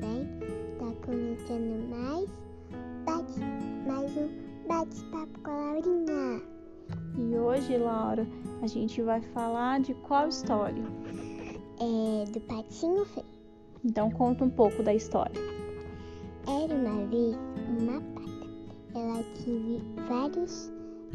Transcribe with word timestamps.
bem? 0.00 0.28
Tá 0.78 0.92
começando 1.04 1.88
mais 1.88 2.28
bate, 3.04 3.40
mais 3.86 4.16
um 4.16 4.28
bate-papo 4.68 5.40
com 5.42 5.50
a 5.50 5.54
Laurinha. 5.54 6.42
E 7.18 7.36
hoje, 7.36 7.78
Laura, 7.78 8.26
a 8.62 8.66
gente 8.66 9.00
vai 9.02 9.20
falar 9.20 9.80
de 9.80 9.94
qual 9.94 10.28
história? 10.28 10.82
É 11.80 12.30
do 12.30 12.40
Patinho 12.40 13.04
Feio. 13.06 13.26
Então 13.84 14.10
conta 14.10 14.44
um 14.44 14.50
pouco 14.50 14.82
da 14.82 14.94
história. 14.94 15.40
Era 16.46 16.74
uma 16.74 17.06
vez 17.06 17.36
uma 17.78 18.00
pata. 18.00 18.46
Ela 18.94 19.22
tinha 19.42 19.80
vários 20.08 20.70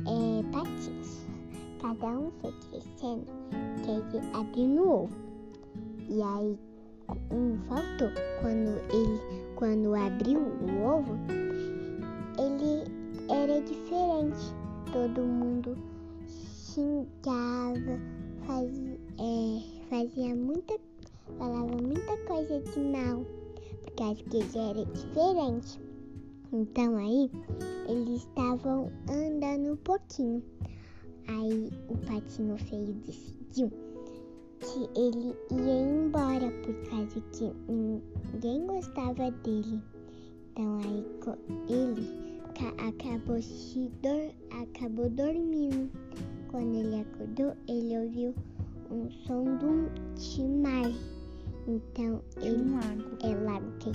é, 0.07 0.43
patinhos. 0.52 1.27
Cada 1.82 2.07
um 2.07 2.32
foi 2.41 2.54
crescendo, 2.70 3.25
quer 3.86 4.01
dizer, 4.05 4.36
abrindo 4.36 4.82
o 4.82 5.04
ovo. 5.04 5.15
E 6.09 6.21
aí 6.21 6.59
um 7.32 7.57
faltou 7.68 8.09
quando 8.41 8.61
quando 9.91 9.95
abriu 9.95 10.39
o 10.39 10.86
ovo, 10.86 11.18
ele 12.39 12.89
era 13.29 13.61
diferente. 13.61 14.55
Todo 14.93 15.21
mundo 15.21 15.77
xingava, 16.27 17.99
fazia, 18.46 18.97
é, 19.19 19.61
fazia 19.89 20.35
muita, 20.35 20.79
falava 21.37 21.82
muita 21.82 22.18
coisa 22.25 22.59
de 22.61 22.79
mal, 22.79 23.25
por 23.83 23.91
causa 23.97 24.23
que 24.23 24.37
ele 24.37 24.57
era 24.57 24.85
diferente. 24.85 25.79
Então 26.54 26.96
aí 26.97 27.29
eles 27.87 28.21
estavam 28.21 28.91
andando 29.10 29.73
um 29.73 29.77
pouquinho. 29.77 30.43
Aí 31.27 31.69
o 31.89 31.97
patinho 31.97 32.58
feio 32.58 32.94
decidiu 33.05 33.71
que 34.61 34.88
ele 34.95 35.36
ia 35.52 35.81
embora 35.81 36.52
por 36.63 36.73
causa 36.89 37.19
que 37.31 37.52
ninguém 37.67 38.66
gostava 38.67 39.31
dele. 39.44 39.81
Então 40.52 40.77
aí 40.80 41.05
ele 41.67 42.31
acabou, 42.88 43.41
se 43.41 43.89
dor, 44.03 44.31
acabou 44.61 45.09
dormindo. 45.09 45.89
Quando 46.50 46.75
ele 46.75 47.02
acordou, 47.02 47.55
ele 47.67 47.97
ouviu 47.97 48.35
um 48.91 49.09
som 49.25 49.44
de 50.16 50.44
mar. 50.44 50.91
Então 51.67 52.22
ele 52.41 52.61
um 52.61 52.73
lago. 52.73 53.17
é 53.23 53.35
lago 53.44 53.72
que 53.80 53.91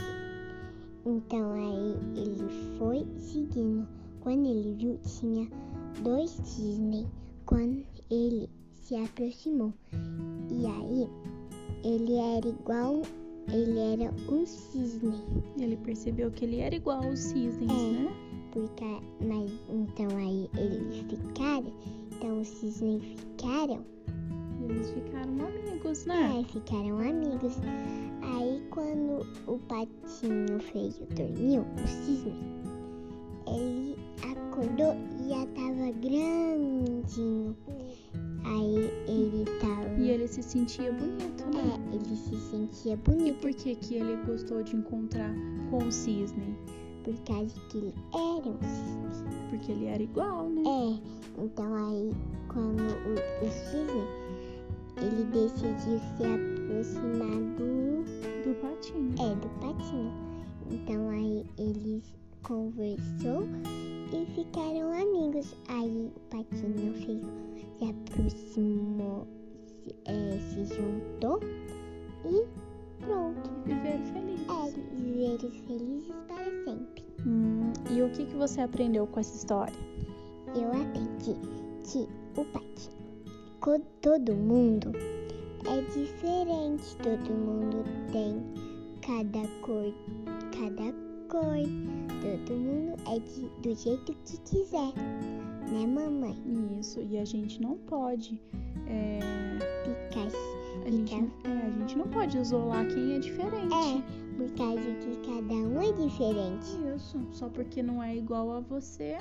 Então 1.05 1.53
aí 1.53 1.95
ele 2.17 2.49
foi 2.79 3.07
seguindo. 3.21 3.87
Quando 4.21 4.47
ele 4.47 4.75
viu, 4.75 4.99
tinha 5.05 5.49
dois 6.03 6.31
cisnes. 6.31 7.07
Quando 7.45 7.85
ele 8.11 8.49
se 8.87 8.97
aproximou, 8.97 9.73
e 10.51 10.67
aí 10.67 11.09
ele 11.85 12.15
era 12.17 12.49
igual 12.49 13.03
ele 13.53 13.79
era 13.79 14.13
um 14.29 14.45
cisne. 14.45 15.23
Ele 15.59 15.77
percebeu 15.77 16.31
que 16.31 16.45
ele 16.45 16.59
era 16.61 16.75
igual 16.75 17.03
aos 17.05 17.19
cisnes, 17.19 17.71
É. 17.71 18.03
né? 18.03 18.13
Porque, 18.53 18.85
mas 19.21 19.51
então 19.69 20.09
aí 20.17 20.49
eles 20.57 20.97
ficaram, 21.09 21.71
então 22.11 22.41
os 22.41 22.49
cisnes 22.49 23.03
ficaram, 23.05 23.85
Eles 24.69 24.91
ficaram 24.91 25.33
amigos, 25.47 26.07
né? 26.07 26.41
é, 26.41 26.45
ficaram 26.45 26.99
amigos. 26.99 27.57
Aí 28.23 28.63
quando 28.71 29.27
o 29.47 29.59
patinho 29.69 30.59
feio 30.59 30.93
dormiu, 31.15 31.63
o 31.63 31.87
cisne, 31.87 32.35
ele 33.47 33.97
acordou 34.23 34.97
e 35.21 35.29
já 35.29 35.47
tava 35.47 35.93
grandinho. 36.01 37.57
Se 40.42 40.42
sentia 40.42 40.92
bonito, 40.92 41.45
né? 41.47 41.79
É, 41.92 41.95
ele 41.95 42.17
se 42.17 42.37
sentia 42.51 42.92
E 42.92 42.97
bonito 42.97 43.41
por 43.41 43.55
que 43.55 43.75
que 43.75 43.95
ele 43.95 44.17
gostou 44.27 44.62
de 44.62 44.77
encontrar 44.77 45.33
com 45.71 45.78
o 45.78 45.93
cisne? 45.93 46.56
por 47.05 47.15
causa 47.21 47.55
que 47.71 47.78
ele 47.78 47.94
era 48.12 48.49
um 48.49 48.59
cisne. 48.61 49.31
Porque 49.49 49.71
ele 49.72 49.87
era 49.87 50.03
igual, 50.03 50.49
né? 50.50 50.62
É, 50.66 51.43
então 51.43 51.75
aí 51.75 52.11
quando 52.53 52.81
o, 52.83 53.47
o 53.47 53.50
cisne 53.50 54.03
ele 54.99 55.25
decidiu 55.25 55.99
se 56.00 56.25
aproximar 56.25 57.38
do, 57.56 58.03
Do 58.44 58.55
patinho. 58.61 59.15
é, 59.21 59.34
do 59.37 59.49
patinho. 59.61 60.12
Então 60.71 61.09
aí 61.11 61.47
eles 61.59 62.03
conversou 62.43 63.47
e 64.12 64.27
ficaram 64.34 64.93
amigos. 64.93 65.55
Aí 65.69 66.11
o 66.16 66.21
patinho 66.28 66.93
fez, 66.94 67.22
se 67.78 67.84
aproximou, 67.84 69.28
se, 69.87 69.95
é, 70.05 70.39
se 70.39 70.65
juntou 70.75 71.41
e 72.25 72.45
pronto. 73.05 73.51
E 73.67 73.69
viveram 73.75 74.05
felizes. 74.07 74.47
É, 74.49 74.97
viveram 74.97 75.51
felizes 75.51 76.15
para 76.27 76.45
sempre. 76.65 77.05
Hum, 77.27 77.73
e 77.91 78.03
o 78.03 78.11
que 78.11 78.27
que 78.27 78.35
você 78.37 78.61
aprendeu 78.61 79.07
com 79.07 79.21
essa 79.21 79.37
história? 79.37 79.75
Eu 80.55 80.69
aprendi 80.71 81.35
que 81.85 82.09
o 82.41 82.45
co- 83.61 83.81
todo 84.01 84.35
mundo 84.35 84.93
é 85.67 85.81
diferente, 85.93 86.97
todo 87.03 87.33
mundo 87.33 87.85
tem 88.13 88.43
cada 89.03 89.47
cor, 89.63 89.93
cada 90.53 90.93
cor, 91.29 91.57
todo 92.23 92.57
mundo 92.57 92.97
é 93.09 93.19
de- 93.19 93.51
do 93.63 93.75
jeito 93.75 94.13
que 94.25 94.39
quiser, 94.39 94.93
né 95.71 95.87
mamãe? 95.87 96.37
Isso, 96.81 97.01
e 97.01 97.19
a 97.19 97.25
gente 97.25 97.61
não 97.61 97.77
pode. 97.77 98.41
É, 98.89 99.21
Ficar, 99.85 100.27
a, 100.87 100.91
gente, 100.91 101.15
é, 101.15 101.67
a 101.67 101.71
gente 101.79 101.99
não 101.99 102.09
pode 102.09 102.37
isolar 102.39 102.87
quem 102.89 103.15
é 103.15 103.19
diferente. 103.19 103.75
é, 103.75 104.37
por 104.37 104.51
causa 104.57 104.83
que 104.83 105.17
cada 105.27 105.55
um 105.55 105.81
é 105.81 105.93
diferente. 105.93 106.67
Isso, 106.95 107.21
só 107.33 107.49
porque 107.49 107.83
não 107.83 108.03
é 108.03 108.17
igual 108.17 108.51
a 108.53 108.61
você, 108.61 109.17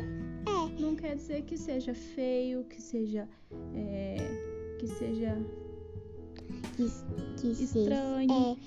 É, 0.48 0.81
não 0.81 0.96
quer 0.96 1.16
dizer 1.16 1.44
que 1.44 1.58
seja 1.58 1.94
feio, 1.94 2.64
que 2.66 2.81
seja. 2.81 3.28
é, 3.74 4.18
que 4.80 4.88
seja 4.88 5.38
que, 6.76 6.84
que 7.38 7.56
seja. 7.56 7.64
estranho. 7.84 8.32
É, 8.32 8.58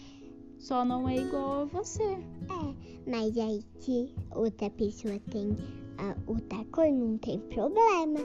Só 0.59 0.85
não 0.85 1.09
é 1.09 1.17
igual 1.19 1.63
a 1.63 1.65
você. 1.67 2.03
É, 2.03 2.88
mas 3.09 3.37
aí 3.39 3.65
se 3.81 4.13
outra 4.35 4.71
pessoa 4.71 5.19
tem 5.31 5.57
a 5.99 6.15
outra 6.27 6.65
cor, 6.73 6.91
não 6.91 7.19
tem 7.19 7.39
problema. 7.41 8.21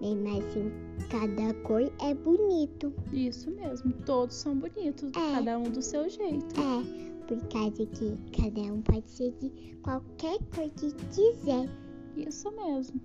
Mesmo 0.00 0.38
assim, 0.38 0.72
cada 1.08 1.54
cor 1.62 1.90
é 2.02 2.14
bonito. 2.14 2.92
Isso 3.12 3.50
mesmo, 3.52 3.92
todos 4.04 4.34
são 4.34 4.56
bonitos, 4.56 5.10
É. 5.16 5.34
cada 5.34 5.58
um 5.58 5.62
do 5.64 5.80
seu 5.80 6.08
jeito. 6.08 6.54
É, 6.60 7.24
por 7.26 7.40
causa 7.48 7.86
que 7.86 8.16
cada 8.36 8.60
um 8.60 8.82
pode 8.82 9.08
ser 9.08 9.32
de 9.40 9.50
qualquer 9.82 10.38
cor 10.54 10.68
que 10.70 10.92
quiser. 11.14 11.68
Isso 12.16 12.50
mesmo. 12.52 13.00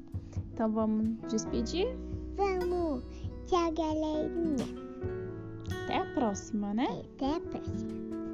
Então 0.53 0.71
vamos 0.71 1.17
despedir? 1.29 1.87
Vamos! 2.35 3.03
Tchau, 3.45 3.71
galerinha! 3.71 4.65
Até 5.83 5.97
a 5.97 6.05
próxima, 6.13 6.73
né? 6.73 7.03
Até 7.15 7.35
a 7.35 7.39
próxima. 7.39 8.28